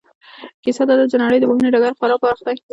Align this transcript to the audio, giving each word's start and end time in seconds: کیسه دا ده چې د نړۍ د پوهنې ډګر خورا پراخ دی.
کیسه 0.63 0.83
دا 0.87 0.93
ده 0.99 1.05
چې 1.11 1.15
د 1.17 1.21
نړۍ 1.23 1.37
د 1.39 1.43
پوهنې 1.49 1.69
ډګر 1.73 1.93
خورا 1.97 2.15
پراخ 2.21 2.39
دی. 2.45 2.57